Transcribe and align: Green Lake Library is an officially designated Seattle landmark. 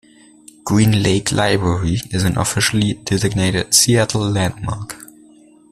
Green 0.65 0.93
Lake 1.03 1.29
Library 1.31 1.97
is 2.09 2.23
an 2.23 2.35
officially 2.35 2.95
designated 3.03 3.71
Seattle 3.71 4.27
landmark. 4.27 4.95